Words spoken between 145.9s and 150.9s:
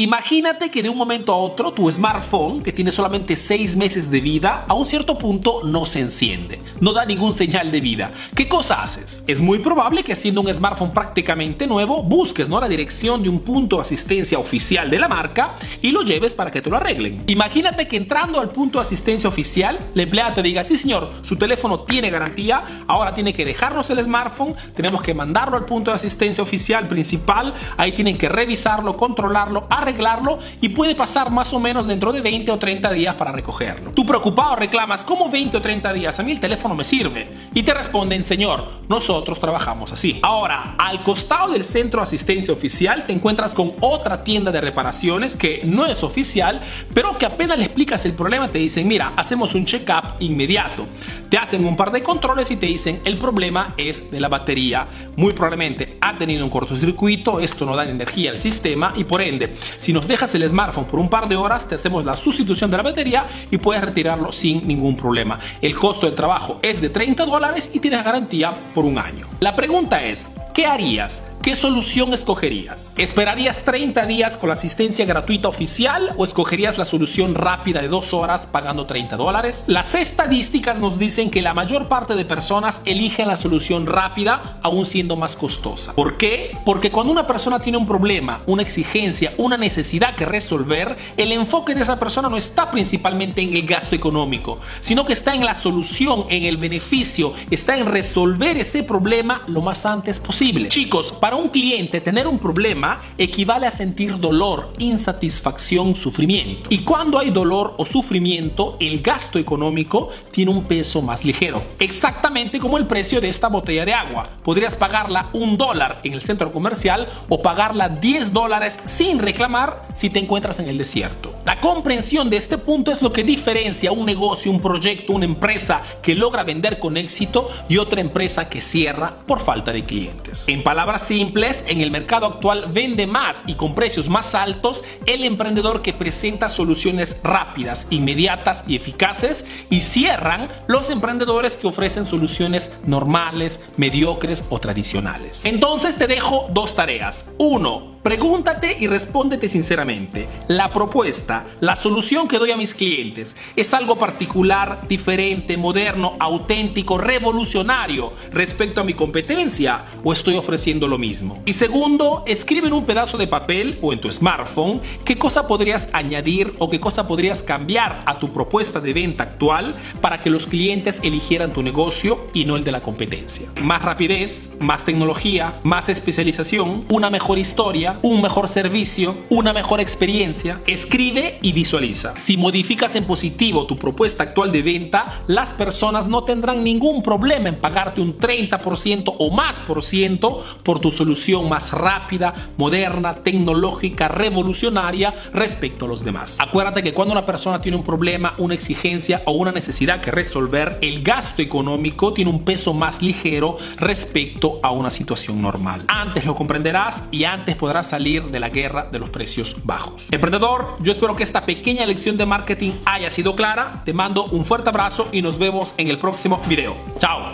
te dejo dos tareas. Uno, Pregúntate y respóndete sinceramente. ¿La